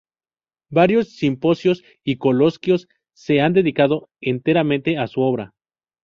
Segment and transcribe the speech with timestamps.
[0.71, 5.53] Varios simposios y coloquios se han dedicado enteramente a su obra.